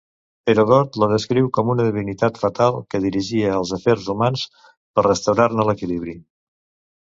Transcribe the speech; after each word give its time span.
Heròdot 0.51 0.95
la 1.01 1.09
descriu 1.09 1.49
com 1.57 1.69
una 1.73 1.85
divinitat 1.89 2.39
fatal 2.45 2.79
que 2.93 3.01
dirigia 3.03 3.53
els 3.59 3.75
afers 3.79 4.09
humans 4.15 4.47
per 4.71 5.05
restaurar-ne 5.09 5.69
l'equilibri. 5.71 6.17